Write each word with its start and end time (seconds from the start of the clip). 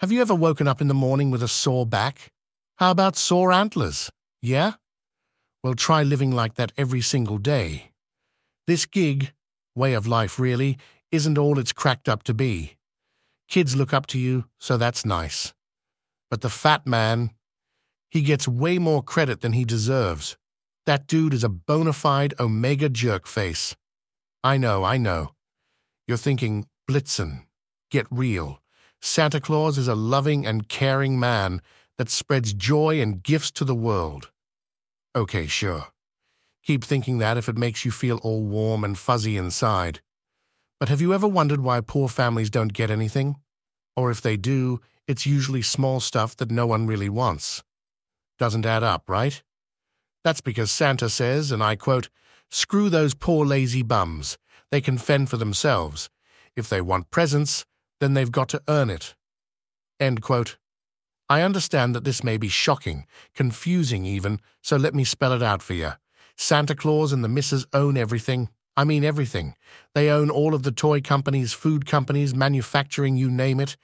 Have 0.00 0.10
you 0.10 0.22
ever 0.22 0.34
woken 0.34 0.66
up 0.66 0.80
in 0.80 0.88
the 0.88 0.94
morning 0.94 1.30
with 1.30 1.42
a 1.42 1.46
sore 1.46 1.84
back? 1.84 2.32
How 2.76 2.90
about 2.90 3.16
sore 3.16 3.52
antlers? 3.52 4.10
Yeah? 4.40 4.72
Well, 5.62 5.74
try 5.74 6.02
living 6.02 6.30
like 6.30 6.54
that 6.54 6.72
every 6.78 7.02
single 7.02 7.36
day. 7.36 7.90
This 8.66 8.86
gig, 8.86 9.34
way 9.74 9.92
of 9.92 10.06
life 10.06 10.38
really, 10.38 10.78
isn't 11.12 11.36
all 11.36 11.58
it's 11.58 11.74
cracked 11.74 12.08
up 12.08 12.22
to 12.22 12.32
be. 12.32 12.78
Kids 13.46 13.76
look 13.76 13.92
up 13.92 14.06
to 14.06 14.18
you, 14.18 14.46
so 14.58 14.78
that's 14.78 15.04
nice. 15.04 15.52
But 16.30 16.40
the 16.40 16.48
fat 16.48 16.86
man, 16.86 17.32
he 18.10 18.22
gets 18.22 18.48
way 18.48 18.78
more 18.78 19.02
credit 19.02 19.42
than 19.42 19.52
he 19.52 19.66
deserves. 19.66 20.38
That 20.86 21.06
dude 21.08 21.34
is 21.34 21.44
a 21.44 21.50
bona 21.50 21.92
fide 21.92 22.32
omega 22.40 22.88
jerk 22.88 23.26
face. 23.26 23.76
I 24.42 24.56
know, 24.56 24.82
I 24.82 24.96
know. 24.96 25.34
You're 26.08 26.16
thinking, 26.16 26.68
Blitzen, 26.88 27.44
get 27.90 28.06
real. 28.10 28.62
Santa 29.00 29.40
Claus 29.40 29.78
is 29.78 29.88
a 29.88 29.94
loving 29.94 30.46
and 30.46 30.68
caring 30.68 31.18
man 31.18 31.62
that 31.96 32.10
spreads 32.10 32.52
joy 32.52 33.00
and 33.00 33.22
gifts 33.22 33.50
to 33.52 33.64
the 33.64 33.74
world. 33.74 34.30
Okay, 35.16 35.46
sure. 35.46 35.86
Keep 36.62 36.84
thinking 36.84 37.18
that 37.18 37.36
if 37.36 37.48
it 37.48 37.56
makes 37.56 37.84
you 37.84 37.90
feel 37.90 38.18
all 38.18 38.44
warm 38.44 38.84
and 38.84 38.98
fuzzy 38.98 39.36
inside. 39.36 40.00
But 40.78 40.88
have 40.88 41.00
you 41.00 41.12
ever 41.12 41.26
wondered 41.26 41.60
why 41.60 41.80
poor 41.80 42.08
families 42.08 42.50
don't 42.50 42.72
get 42.72 42.90
anything? 42.90 43.36
Or 43.96 44.10
if 44.10 44.20
they 44.20 44.36
do, 44.36 44.80
it's 45.08 45.26
usually 45.26 45.62
small 45.62 46.00
stuff 46.00 46.36
that 46.36 46.50
no 46.50 46.66
one 46.66 46.86
really 46.86 47.08
wants. 47.08 47.62
Doesn't 48.38 48.66
add 48.66 48.82
up, 48.82 49.08
right? 49.08 49.42
That's 50.22 50.40
because 50.40 50.70
Santa 50.70 51.08
says, 51.08 51.50
and 51.50 51.62
I 51.62 51.76
quote, 51.76 52.08
Screw 52.50 52.88
those 52.88 53.14
poor 53.14 53.46
lazy 53.46 53.82
bums. 53.82 54.38
They 54.70 54.80
can 54.80 54.98
fend 54.98 55.30
for 55.30 55.36
themselves. 55.36 56.10
If 56.56 56.68
they 56.68 56.80
want 56.80 57.10
presents, 57.10 57.64
then 58.00 58.14
they've 58.14 58.32
got 58.32 58.48
to 58.50 58.62
earn 58.68 58.90
it. 58.90 59.14
End 60.00 60.22
quote. 60.22 60.56
I 61.28 61.42
understand 61.42 61.94
that 61.94 62.04
this 62.04 62.24
may 62.24 62.36
be 62.36 62.48
shocking, 62.48 63.06
confusing 63.34 64.04
even, 64.04 64.40
so 64.62 64.76
let 64.76 64.94
me 64.94 65.04
spell 65.04 65.32
it 65.32 65.42
out 65.42 65.62
for 65.62 65.74
you. 65.74 65.92
Santa 66.36 66.74
Claus 66.74 67.12
and 67.12 67.22
the 67.22 67.28
missus 67.28 67.66
own 67.72 67.96
everything. 67.96 68.48
I 68.76 68.84
mean 68.84 69.04
everything. 69.04 69.54
They 69.94 70.08
own 70.08 70.30
all 70.30 70.54
of 70.54 70.62
the 70.62 70.72
toy 70.72 71.00
companies, 71.02 71.52
food 71.52 71.86
companies, 71.86 72.34
manufacturing, 72.34 73.16
you 73.16 73.30
name 73.30 73.60
it. 73.60 73.76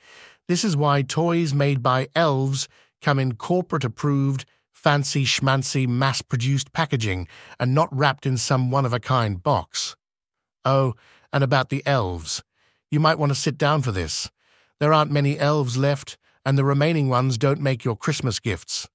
This 0.49 0.65
is 0.65 0.77
why 0.77 1.03
toys 1.03 1.53
made 1.53 1.83
by 1.83 2.09
elves 2.15 2.67
come 3.03 3.19
in 3.19 3.35
corporate 3.35 3.85
approved, 3.85 4.45
fancy 4.73 5.25
schmancy, 5.25 5.87
mass 5.87 6.23
produced 6.23 6.73
packaging 6.73 7.29
and 7.61 7.75
not 7.75 7.95
wrapped 7.95 8.25
in 8.27 8.39
some 8.39 8.71
one 8.71 8.87
of 8.87 8.93
a 8.93 9.01
kind 9.01 9.43
box. 9.43 9.97
Oh, 10.65 10.95
and 11.33 11.45
about 11.45 11.69
the 11.69 11.83
elves. 11.87 12.43
You 12.91 13.01
might 13.01 13.19
want 13.19 13.31
to 13.31 13.37
sit 13.39 13.59
down 13.59 13.83
for 13.83 13.93
this. 13.93 14.31
There 14.81 14.93
aren't 14.93 15.11
many 15.11 15.39
elves 15.39 15.77
left, 15.77 16.17
and 16.45 16.57
the 16.57 16.65
remaining 16.65 17.09
ones 17.09 17.39
don't 17.39 17.61
make 17.61 17.85
your 17.85 17.97
Christmas 17.97 18.39
gifts. 18.39 18.89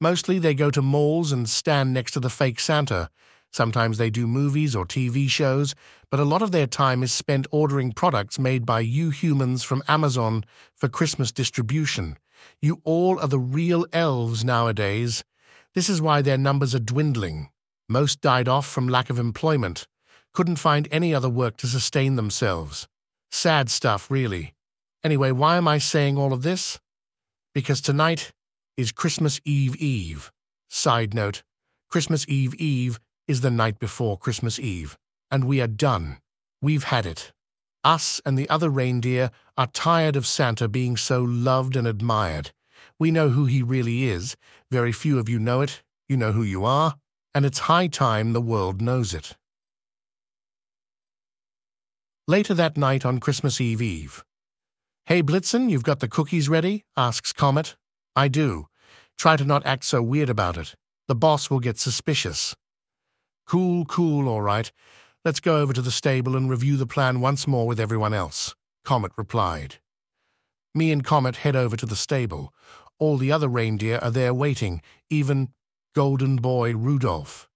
Mostly 0.00 0.38
they 0.38 0.54
go 0.54 0.70
to 0.70 0.80
malls 0.80 1.32
and 1.32 1.48
stand 1.48 1.92
next 1.92 2.12
to 2.12 2.20
the 2.20 2.30
fake 2.30 2.60
Santa, 2.60 3.10
Sometimes 3.52 3.98
they 3.98 4.10
do 4.10 4.26
movies 4.26 4.76
or 4.76 4.84
TV 4.84 5.28
shows, 5.28 5.74
but 6.10 6.20
a 6.20 6.24
lot 6.24 6.42
of 6.42 6.52
their 6.52 6.66
time 6.66 7.02
is 7.02 7.12
spent 7.12 7.46
ordering 7.50 7.92
products 7.92 8.38
made 8.38 8.66
by 8.66 8.80
you 8.80 9.10
humans 9.10 9.62
from 9.62 9.82
Amazon 9.88 10.44
for 10.74 10.88
Christmas 10.88 11.32
distribution. 11.32 12.18
You 12.60 12.80
all 12.84 13.18
are 13.18 13.28
the 13.28 13.38
real 13.38 13.86
elves 13.92 14.44
nowadays. 14.44 15.24
This 15.74 15.88
is 15.88 16.02
why 16.02 16.22
their 16.22 16.38
numbers 16.38 16.74
are 16.74 16.80
dwindling. 16.80 17.48
Most 17.88 18.20
died 18.20 18.48
off 18.48 18.66
from 18.66 18.88
lack 18.88 19.08
of 19.08 19.18
employment, 19.18 19.86
couldn't 20.34 20.56
find 20.56 20.86
any 20.90 21.14
other 21.14 21.28
work 21.28 21.56
to 21.58 21.66
sustain 21.66 22.16
themselves. 22.16 22.86
Sad 23.30 23.70
stuff, 23.70 24.10
really. 24.10 24.54
Anyway, 25.04 25.30
why 25.30 25.56
am 25.56 25.68
I 25.68 25.78
saying 25.78 26.18
all 26.18 26.32
of 26.32 26.42
this? 26.42 26.80
Because 27.54 27.80
tonight 27.80 28.32
is 28.76 28.92
Christmas 28.92 29.40
Eve 29.44 29.76
Eve. 29.76 30.30
Side 30.68 31.14
note 31.14 31.42
Christmas 31.90 32.26
Eve 32.28 32.54
Eve 32.54 32.98
is 33.26 33.40
the 33.40 33.50
night 33.50 33.78
before 33.78 34.18
Christmas 34.18 34.58
Eve, 34.58 34.96
and 35.30 35.44
we 35.44 35.60
are 35.60 35.66
done. 35.66 36.18
We've 36.60 36.84
had 36.84 37.06
it. 37.06 37.32
Us 37.84 38.20
and 38.26 38.36
the 38.36 38.48
other 38.50 38.68
reindeer 38.68 39.30
are 39.56 39.68
tired 39.68 40.16
of 40.16 40.26
Santa 40.26 40.68
being 40.68 40.96
so 40.96 41.22
loved 41.22 41.76
and 41.76 41.86
admired. 41.86 42.50
We 42.98 43.10
know 43.10 43.28
who 43.30 43.46
he 43.46 43.62
really 43.62 44.04
is. 44.04 44.36
Very 44.70 44.92
few 44.92 45.18
of 45.18 45.28
you 45.28 45.38
know 45.38 45.60
it. 45.60 45.82
You 46.08 46.16
know 46.16 46.32
who 46.32 46.42
you 46.42 46.64
are. 46.64 46.96
And 47.34 47.46
it's 47.46 47.60
high 47.60 47.86
time 47.86 48.32
the 48.32 48.40
world 48.40 48.82
knows 48.82 49.14
it. 49.14 49.36
Later 52.30 52.52
that 52.52 52.76
night 52.76 53.06
on 53.06 53.20
Christmas 53.20 53.58
Eve 53.58 53.80
Eve. 53.80 54.22
Hey, 55.06 55.22
Blitzen, 55.22 55.70
you've 55.70 55.82
got 55.82 56.00
the 56.00 56.08
cookies 56.08 56.46
ready? 56.46 56.84
asks 56.94 57.32
Comet. 57.32 57.74
I 58.14 58.28
do. 58.28 58.66
Try 59.16 59.38
to 59.38 59.46
not 59.46 59.64
act 59.64 59.84
so 59.84 60.02
weird 60.02 60.28
about 60.28 60.58
it. 60.58 60.74
The 61.06 61.14
boss 61.14 61.48
will 61.48 61.58
get 61.58 61.78
suspicious. 61.78 62.54
Cool, 63.46 63.86
cool, 63.86 64.28
all 64.28 64.42
right. 64.42 64.70
Let's 65.24 65.40
go 65.40 65.56
over 65.56 65.72
to 65.72 65.80
the 65.80 65.90
stable 65.90 66.36
and 66.36 66.50
review 66.50 66.76
the 66.76 66.86
plan 66.86 67.22
once 67.22 67.46
more 67.46 67.66
with 67.66 67.80
everyone 67.80 68.12
else, 68.12 68.54
Comet 68.84 69.12
replied. 69.16 69.76
Me 70.74 70.92
and 70.92 71.02
Comet 71.02 71.36
head 71.36 71.56
over 71.56 71.78
to 71.78 71.86
the 71.86 71.96
stable. 71.96 72.52
All 72.98 73.16
the 73.16 73.32
other 73.32 73.48
reindeer 73.48 74.00
are 74.02 74.10
there 74.10 74.34
waiting, 74.34 74.82
even 75.08 75.48
Golden 75.94 76.36
Boy 76.36 76.74
Rudolph. 76.74 77.48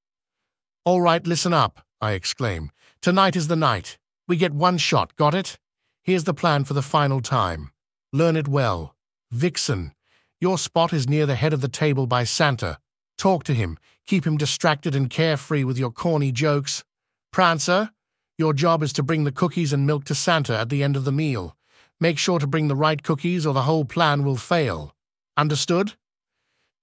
All 0.86 1.02
right, 1.02 1.26
listen 1.26 1.52
up, 1.52 1.84
I 2.00 2.12
exclaim. 2.12 2.70
Tonight 3.02 3.36
is 3.36 3.48
the 3.48 3.54
night. 3.56 3.98
We 4.32 4.38
get 4.38 4.54
one 4.54 4.78
shot, 4.78 5.14
got 5.16 5.34
it? 5.34 5.58
Here's 6.02 6.24
the 6.24 6.32
plan 6.32 6.64
for 6.64 6.72
the 6.72 6.80
final 6.80 7.20
time. 7.20 7.70
Learn 8.14 8.34
it 8.34 8.48
well. 8.48 8.96
Vixen, 9.30 9.92
your 10.40 10.56
spot 10.56 10.94
is 10.94 11.06
near 11.06 11.26
the 11.26 11.34
head 11.34 11.52
of 11.52 11.60
the 11.60 11.68
table 11.68 12.06
by 12.06 12.24
Santa. 12.24 12.78
Talk 13.18 13.44
to 13.44 13.52
him. 13.52 13.76
Keep 14.06 14.26
him 14.26 14.38
distracted 14.38 14.94
and 14.94 15.10
carefree 15.10 15.64
with 15.64 15.78
your 15.78 15.90
corny 15.90 16.32
jokes. 16.32 16.82
Prancer, 17.30 17.90
your 18.38 18.54
job 18.54 18.82
is 18.82 18.94
to 18.94 19.02
bring 19.02 19.24
the 19.24 19.32
cookies 19.32 19.70
and 19.70 19.86
milk 19.86 20.04
to 20.04 20.14
Santa 20.14 20.58
at 20.58 20.70
the 20.70 20.82
end 20.82 20.96
of 20.96 21.04
the 21.04 21.12
meal. 21.12 21.54
Make 22.00 22.16
sure 22.16 22.38
to 22.38 22.46
bring 22.46 22.68
the 22.68 22.74
right 22.74 23.02
cookies 23.02 23.44
or 23.44 23.52
the 23.52 23.64
whole 23.64 23.84
plan 23.84 24.24
will 24.24 24.38
fail. 24.38 24.96
Understood? 25.36 25.92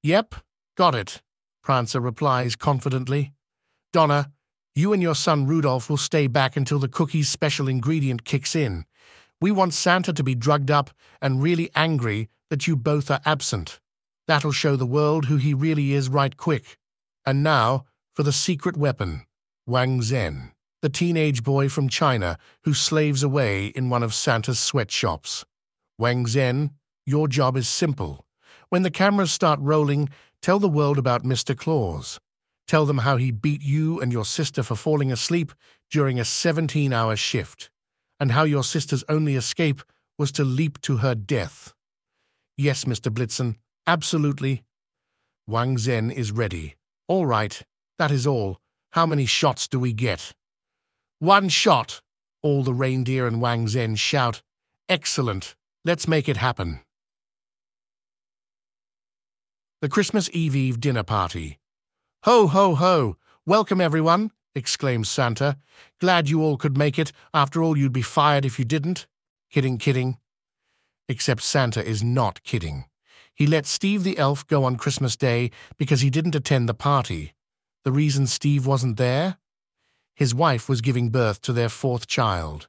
Yep, 0.04 0.36
got 0.78 0.94
it, 0.94 1.24
Prancer 1.64 2.00
replies 2.00 2.56
confidently. 2.56 3.34
Donner, 3.92 4.28
you 4.80 4.94
and 4.94 5.02
your 5.02 5.14
son 5.14 5.46
Rudolph 5.46 5.90
will 5.90 5.98
stay 5.98 6.26
back 6.26 6.56
until 6.56 6.80
the 6.80 6.88
cookie's 6.88 7.28
special 7.28 7.68
ingredient 7.68 8.24
kicks 8.24 8.56
in. 8.56 8.86
We 9.42 9.52
want 9.52 9.74
Santa 9.74 10.14
to 10.14 10.24
be 10.24 10.36
drugged 10.36 10.72
up 10.72 10.92
and 11.22 11.44
really 11.44 11.70
angry 11.76 12.30
that 12.50 12.66
you 12.66 12.78
both 12.78 13.12
are 13.12 13.20
absent. 13.26 13.82
That'll 14.26 14.54
show 14.54 14.78
the 14.78 14.86
world 14.86 15.26
who 15.26 15.36
he 15.36 15.54
really 15.54 15.92
is 15.92 16.08
right 16.08 16.36
quick. 16.36 16.78
And 17.26 17.44
now 17.44 17.88
for 18.14 18.24
the 18.24 18.32
secret 18.32 18.78
weapon 18.78 19.26
Wang 19.68 20.00
Zhen, 20.00 20.54
the 20.82 20.90
teenage 20.90 21.44
boy 21.44 21.68
from 21.68 21.90
China 21.90 22.38
who 22.64 22.74
slaves 22.74 23.22
away 23.22 23.68
in 23.68 23.90
one 23.90 24.02
of 24.02 24.14
Santa's 24.14 24.60
sweatshops. 24.60 25.44
Wang 25.98 26.26
Zhen, 26.26 26.72
your 27.06 27.28
job 27.28 27.58
is 27.58 27.68
simple. 27.68 28.26
When 28.70 28.84
the 28.84 28.92
cameras 28.92 29.32
start 29.32 29.60
rolling, 29.62 30.08
tell 30.42 30.58
the 30.58 30.70
world 30.70 30.98
about 30.98 31.24
Mr. 31.24 31.54
Claus. 31.54 32.18
Tell 32.70 32.86
them 32.86 33.00
how 33.00 33.18
he 33.18 33.32
beat 33.32 33.64
you 33.64 34.00
and 34.00 34.14
your 34.14 34.26
sister 34.26 34.62
for 34.62 34.76
falling 34.76 35.12
asleep 35.12 35.54
during 35.90 36.20
a 36.20 36.24
17 36.24 36.94
hour 36.94 37.16
shift, 37.16 37.72
and 38.20 38.32
how 38.32 38.44
your 38.44 38.64
sister's 38.64 39.04
only 39.10 39.36
escape 39.36 39.82
was 40.20 40.32
to 40.34 40.44
leap 40.44 40.80
to 40.82 40.98
her 40.98 41.16
death. 41.16 41.74
Yes, 42.58 42.86
Mr. 42.86 43.12
Blitzen, 43.12 43.56
Absolutely. 43.88 44.62
Wang 45.48 45.78
Zhen 45.78 46.14
is 46.14 46.32
ready. 46.32 46.76
All 47.08 47.26
right, 47.26 47.60
that 47.98 48.12
is 48.12 48.28
all. 48.28 48.60
How 48.92 49.08
many 49.08 49.26
shots 49.26 49.68
do 49.68 49.80
we 49.80 49.92
get? 49.92 50.34
One 51.18 51.50
shot! 51.50 52.02
All 52.44 52.62
the 52.62 52.76
reindeer 52.76 53.26
and 53.26 53.42
Wang 53.42 53.66
Zhen 53.66 53.98
shout. 53.98 54.44
Excellent. 54.88 55.56
Let's 55.86 56.08
make 56.08 56.30
it 56.30 56.38
happen. 56.38 56.82
The 59.82 59.90
Christmas 59.90 60.30
Eve 60.34 60.56
Eve 60.56 60.80
dinner 60.80 61.02
party. 61.04 61.58
Ho, 62.24 62.48
ho, 62.48 62.76
ho! 62.76 63.16
Welcome, 63.46 63.80
everyone! 63.80 64.32
exclaims 64.54 65.08
Santa. 65.08 65.56
Glad 66.02 66.28
you 66.28 66.44
all 66.44 66.58
could 66.58 66.78
make 66.78 67.00
it. 67.00 67.14
After 67.34 67.64
all, 67.64 67.78
you'd 67.78 67.94
be 67.94 68.02
fired 68.02 68.44
if 68.44 68.60
you 68.60 68.66
didn't. 68.66 69.08
Kidding, 69.50 69.78
kidding. 69.78 70.18
Except 71.08 71.42
Santa 71.42 71.82
is 71.82 72.04
not 72.04 72.44
kidding. 72.44 72.84
He 73.34 73.48
let 73.48 73.66
Steve 73.66 74.04
the 74.04 74.18
elf 74.18 74.46
go 74.48 74.66
on 74.66 74.76
Christmas 74.76 75.16
Day 75.16 75.50
because 75.78 76.02
he 76.02 76.10
didn't 76.10 76.36
attend 76.36 76.68
the 76.68 76.74
party. 76.74 77.36
The 77.86 77.92
reason 77.94 78.28
Steve 78.28 78.68
wasn't 78.68 78.98
there? 78.98 79.38
His 80.14 80.36
wife 80.36 80.68
was 80.68 80.82
giving 80.82 81.12
birth 81.12 81.40
to 81.44 81.54
their 81.54 81.70
fourth 81.70 82.06
child. 82.06 82.68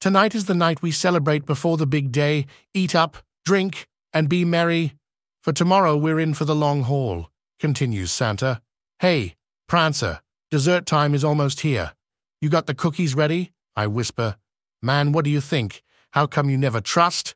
Tonight 0.00 0.34
is 0.34 0.46
the 0.46 0.54
night 0.54 0.80
we 0.80 0.92
celebrate 0.92 1.44
before 1.44 1.76
the 1.76 1.86
big 1.86 2.10
day, 2.10 2.46
eat 2.72 2.94
up, 2.94 3.18
drink, 3.44 3.86
and 4.14 4.30
be 4.30 4.46
merry. 4.46 4.94
For 5.42 5.52
tomorrow 5.52 5.94
we're 5.94 6.18
in 6.18 6.32
for 6.32 6.46
the 6.46 6.54
long 6.54 6.84
haul, 6.84 7.28
continues 7.58 8.12
Santa. 8.12 8.60
Hey, 8.98 9.36
Prancer, 9.68 10.20
dessert 10.50 10.86
time 10.86 11.14
is 11.14 11.24
almost 11.24 11.60
here. 11.60 11.92
You 12.40 12.48
got 12.48 12.66
the 12.66 12.74
cookies 12.74 13.14
ready? 13.14 13.52
I 13.74 13.86
whisper. 13.86 14.36
Man, 14.82 15.12
what 15.12 15.24
do 15.24 15.30
you 15.30 15.40
think? 15.40 15.82
How 16.12 16.26
come 16.26 16.48
you 16.48 16.56
never 16.56 16.80
trust? 16.80 17.34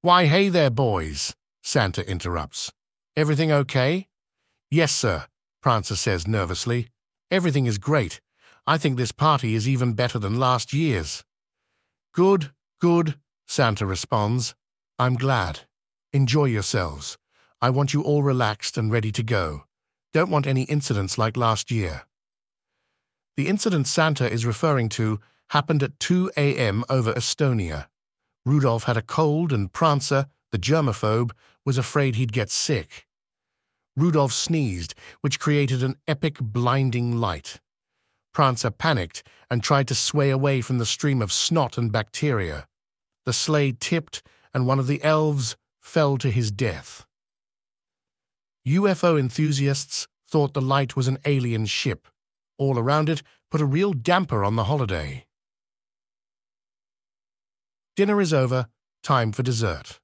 Why, 0.00 0.26
hey 0.26 0.48
there, 0.48 0.70
boys, 0.70 1.34
Santa 1.62 2.08
interrupts. 2.08 2.72
Everything 3.16 3.50
okay? 3.52 4.08
Yes, 4.70 4.92
sir, 4.92 5.26
Prancer 5.62 5.96
says 5.96 6.26
nervously. 6.26 6.88
Everything 7.30 7.66
is 7.66 7.78
great. 7.78 8.20
I 8.66 8.78
think 8.78 8.96
this 8.96 9.12
party 9.12 9.54
is 9.54 9.68
even 9.68 9.94
better 9.94 10.18
than 10.18 10.38
last 10.38 10.72
year's. 10.72 11.24
Good, 12.14 12.52
good, 12.80 13.16
Santa 13.46 13.86
responds. 13.86 14.54
I'm 14.98 15.14
glad. 15.14 15.60
Enjoy 16.12 16.44
yourselves. 16.44 17.18
I 17.60 17.70
want 17.70 17.92
you 17.92 18.02
all 18.02 18.22
relaxed 18.22 18.78
and 18.78 18.92
ready 18.92 19.10
to 19.10 19.22
go. 19.24 19.64
Don't 20.12 20.30
want 20.30 20.46
any 20.46 20.62
incidents 20.62 21.18
like 21.18 21.36
last 21.36 21.72
year. 21.72 22.02
The 23.36 23.48
incident 23.48 23.88
Santa 23.88 24.30
is 24.30 24.46
referring 24.46 24.88
to 24.90 25.18
happened 25.50 25.82
at 25.82 25.98
2 25.98 26.30
a.m. 26.36 26.84
over 26.88 27.12
Estonia. 27.14 27.86
Rudolph 28.46 28.84
had 28.84 28.96
a 28.96 29.02
cold 29.02 29.52
and 29.52 29.72
Prancer, 29.72 30.26
the 30.52 30.58
germaphobe, 30.58 31.32
was 31.64 31.78
afraid 31.78 32.14
he'd 32.14 32.32
get 32.32 32.48
sick. 32.48 33.06
Rudolph 33.96 34.32
sneezed, 34.32 34.94
which 35.20 35.40
created 35.40 35.82
an 35.82 35.96
epic 36.06 36.38
blinding 36.40 37.16
light. 37.16 37.60
Prancer 38.32 38.70
panicked 38.70 39.24
and 39.50 39.64
tried 39.64 39.88
to 39.88 39.96
sway 39.96 40.30
away 40.30 40.60
from 40.60 40.78
the 40.78 40.86
stream 40.86 41.20
of 41.20 41.32
snot 41.32 41.76
and 41.76 41.90
bacteria. 41.90 42.68
The 43.26 43.32
sleigh 43.32 43.72
tipped, 43.72 44.22
and 44.54 44.64
one 44.64 44.78
of 44.78 44.86
the 44.86 45.02
elves 45.02 45.56
fell 45.80 46.18
to 46.18 46.30
his 46.30 46.52
death. 46.52 47.04
UFO 48.68 49.18
enthusiasts 49.18 50.06
thought 50.28 50.52
the 50.52 50.60
light 50.60 50.94
was 50.94 51.08
an 51.08 51.18
alien 51.24 51.64
ship. 51.66 52.06
All 52.58 52.78
around 52.78 53.08
it 53.08 53.22
put 53.50 53.60
a 53.60 53.66
real 53.66 53.92
damper 53.92 54.44
on 54.44 54.56
the 54.56 54.64
holiday. 54.64 55.24
Dinner 57.96 58.20
is 58.20 58.34
over, 58.34 58.68
time 59.02 59.32
for 59.32 59.42
dessert. 59.42 60.00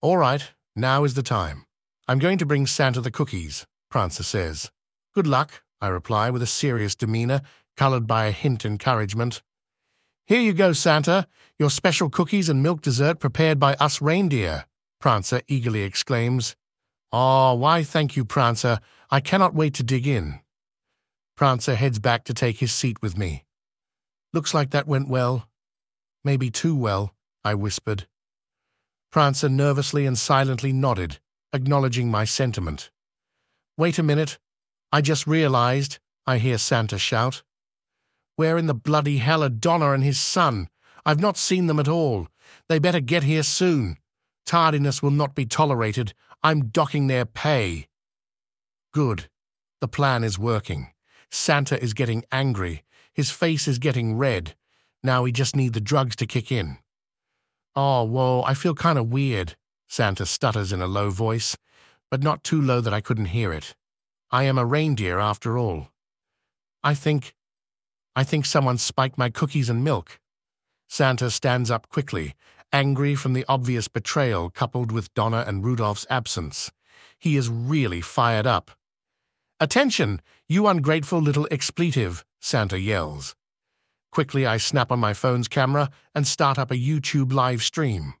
All 0.00 0.16
right, 0.16 0.50
now 0.74 1.04
is 1.04 1.14
the 1.14 1.22
time. 1.22 1.66
I'm 2.08 2.18
going 2.18 2.38
to 2.38 2.46
bring 2.46 2.66
Santa 2.66 3.00
the 3.00 3.10
cookies, 3.10 3.66
Prancer 3.90 4.22
says. 4.22 4.70
Good 5.14 5.26
luck, 5.26 5.62
I 5.80 5.88
reply 5.88 6.30
with 6.30 6.42
a 6.42 6.46
serious 6.46 6.94
demeanor, 6.94 7.42
colored 7.76 8.06
by 8.06 8.26
a 8.26 8.30
hint 8.32 8.64
encouragement. 8.64 9.42
Here 10.26 10.40
you 10.40 10.54
go, 10.54 10.72
Santa, 10.72 11.26
your 11.58 11.70
special 11.70 12.08
cookies 12.08 12.48
and 12.48 12.62
milk 12.62 12.80
dessert 12.80 13.20
prepared 13.20 13.60
by 13.60 13.74
us 13.74 14.00
reindeer, 14.00 14.64
Prancer 15.00 15.42
eagerly 15.48 15.82
exclaims. 15.82 16.56
Oh, 17.16 17.54
why 17.54 17.84
thank 17.84 18.16
you, 18.16 18.24
Prancer. 18.24 18.80
I 19.08 19.20
cannot 19.20 19.54
wait 19.54 19.74
to 19.74 19.84
dig 19.84 20.04
in. 20.04 20.40
Prancer 21.36 21.76
heads 21.76 22.00
back 22.00 22.24
to 22.24 22.34
take 22.34 22.58
his 22.58 22.72
seat 22.72 23.00
with 23.00 23.16
me. 23.16 23.44
Looks 24.32 24.52
like 24.52 24.70
that 24.70 24.88
went 24.88 25.08
well. 25.08 25.48
Maybe 26.24 26.50
too 26.50 26.74
well, 26.74 27.14
I 27.44 27.54
whispered. 27.54 28.08
Prancer 29.12 29.48
nervously 29.48 30.06
and 30.06 30.18
silently 30.18 30.72
nodded, 30.72 31.20
acknowledging 31.52 32.10
my 32.10 32.24
sentiment. 32.24 32.90
Wait 33.78 33.96
a 33.96 34.02
minute. 34.02 34.40
I 34.90 35.00
just 35.00 35.24
realized, 35.24 36.00
I 36.26 36.38
hear 36.38 36.58
Santa 36.58 36.98
shout. 36.98 37.44
Where 38.34 38.58
in 38.58 38.66
the 38.66 38.74
bloody 38.74 39.18
hell 39.18 39.44
are 39.44 39.48
Donner 39.48 39.94
and 39.94 40.02
his 40.02 40.18
son? 40.18 40.68
I've 41.06 41.20
not 41.20 41.36
seen 41.36 41.68
them 41.68 41.78
at 41.78 41.86
all. 41.86 42.26
They 42.68 42.80
better 42.80 42.98
get 42.98 43.22
here 43.22 43.44
soon. 43.44 43.98
Tardiness 44.44 45.00
will 45.00 45.12
not 45.12 45.36
be 45.36 45.46
tolerated. 45.46 46.12
I'm 46.44 46.66
docking 46.66 47.06
their 47.06 47.24
pay. 47.24 47.88
Good. 48.92 49.30
The 49.80 49.88
plan 49.88 50.22
is 50.22 50.38
working. 50.38 50.88
Santa 51.30 51.82
is 51.82 51.94
getting 51.94 52.22
angry. 52.30 52.84
His 53.14 53.30
face 53.30 53.66
is 53.66 53.78
getting 53.78 54.18
red. 54.18 54.54
Now 55.02 55.22
we 55.22 55.32
just 55.32 55.56
need 55.56 55.72
the 55.72 55.80
drugs 55.80 56.14
to 56.16 56.26
kick 56.26 56.52
in. 56.52 56.76
Oh, 57.74 58.04
whoa, 58.04 58.42
I 58.42 58.52
feel 58.52 58.74
kind 58.74 58.98
of 58.98 59.08
weird. 59.08 59.56
Santa 59.88 60.26
stutters 60.26 60.70
in 60.70 60.82
a 60.82 60.86
low 60.86 61.08
voice, 61.08 61.56
but 62.10 62.22
not 62.22 62.44
too 62.44 62.60
low 62.60 62.82
that 62.82 62.92
I 62.92 63.00
couldn't 63.00 63.32
hear 63.36 63.50
it. 63.50 63.74
I 64.30 64.42
am 64.42 64.58
a 64.58 64.66
reindeer 64.66 65.18
after 65.18 65.56
all. 65.56 65.88
I 66.82 66.92
think. 66.92 67.34
I 68.14 68.22
think 68.22 68.44
someone 68.44 68.76
spiked 68.76 69.16
my 69.16 69.30
cookies 69.30 69.70
and 69.70 69.82
milk. 69.82 70.20
Santa 70.90 71.30
stands 71.30 71.70
up 71.70 71.88
quickly, 71.88 72.34
angry 72.74 73.14
from 73.14 73.34
the 73.34 73.44
obvious 73.48 73.86
betrayal 73.86 74.50
coupled 74.50 74.90
with 74.90 75.14
Donner 75.14 75.44
and 75.46 75.64
Rudolph's 75.64 76.06
absence. 76.10 76.72
He 77.16 77.36
is 77.36 77.48
really 77.48 78.00
fired 78.00 78.48
up. 78.48 78.72
Attention, 79.60 80.20
you 80.48 80.66
ungrateful 80.66 81.20
little 81.20 81.46
expletive, 81.52 82.24
Santa 82.40 82.80
yells. 82.80 83.36
Quickly, 84.10 84.44
I 84.44 84.56
snap 84.56 84.90
on 84.90 84.98
my 84.98 85.14
phone's 85.14 85.46
camera 85.46 85.88
and 86.16 86.26
start 86.26 86.58
up 86.58 86.72
a 86.72 86.76
YouTube 86.76 87.32
live 87.32 87.62
stream. 87.62 88.14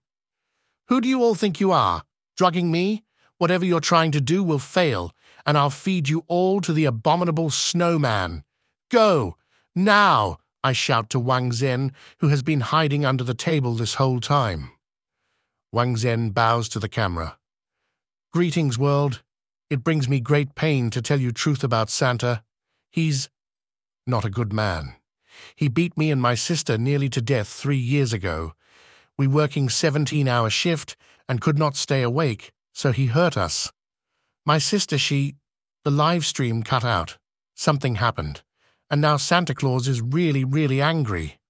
Who 0.86 1.00
do 1.00 1.08
you 1.08 1.20
all 1.20 1.34
think 1.34 1.58
you 1.58 1.72
are? 1.72 2.04
Drugging 2.36 2.70
me? 2.70 3.02
Whatever 3.38 3.64
you're 3.64 3.80
trying 3.80 4.12
to 4.12 4.20
do 4.20 4.44
will 4.44 4.60
fail, 4.60 5.10
and 5.44 5.58
I'll 5.58 5.68
feed 5.68 6.08
you 6.08 6.22
all 6.28 6.60
to 6.60 6.72
the 6.72 6.84
abominable 6.84 7.50
snowman. 7.50 8.44
Go! 8.88 9.36
Now! 9.74 10.38
I 10.64 10.72
shout 10.72 11.08
to 11.10 11.20
Wang 11.20 11.50
Zhen, 11.50 11.92
who 12.18 12.28
has 12.28 12.42
been 12.42 12.60
hiding 12.60 13.04
under 13.04 13.22
the 13.22 13.34
table 13.34 13.74
this 13.74 13.94
whole 13.94 14.18
time. 14.18 14.70
Wang 15.70 15.94
Zhen 15.94 16.34
bows 16.34 16.68
to 16.70 16.80
the 16.80 16.88
camera. 16.88 17.38
Greetings, 18.32 18.76
world. 18.76 19.22
It 19.70 19.84
brings 19.84 20.08
me 20.08 20.18
great 20.18 20.56
pain 20.56 20.90
to 20.90 21.00
tell 21.00 21.20
you 21.20 21.30
truth 21.30 21.62
about 21.62 21.90
Santa. 21.90 22.42
He's 22.90 23.28
not 24.06 24.24
a 24.24 24.30
good 24.30 24.52
man. 24.52 24.94
He 25.54 25.68
beat 25.68 25.96
me 25.96 26.10
and 26.10 26.20
my 26.20 26.34
sister 26.34 26.76
nearly 26.76 27.08
to 27.10 27.20
death 27.20 27.48
three 27.48 27.76
years 27.76 28.12
ago, 28.12 28.54
we 29.16 29.26
working 29.28 29.68
17 29.68 30.26
hour 30.26 30.50
shift 30.50 30.96
and 31.28 31.40
could 31.40 31.58
not 31.58 31.76
stay 31.76 32.02
awake, 32.02 32.52
so 32.72 32.90
he 32.90 33.06
hurt 33.06 33.36
us. 33.36 33.70
My 34.44 34.58
sister, 34.58 34.98
she. 34.98 35.36
The 35.84 35.90
live 35.90 36.24
stream 36.24 36.62
cut 36.62 36.84
out. 36.84 37.18
Something 37.54 37.96
happened. 37.96 38.42
And 38.94 39.00
now 39.00 39.16
Santa 39.16 39.54
Claus 39.56 39.88
is 39.88 40.00
really, 40.00 40.44
really 40.44 40.80
angry. 40.80 41.40